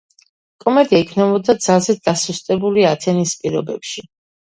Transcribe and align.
კომედია 0.63 1.01
იქმნებოდა 1.03 1.55
ძალზედ 1.67 2.03
დასუსტებული 2.09 2.89
ათენის 2.97 3.39
პირობებში. 3.47 4.09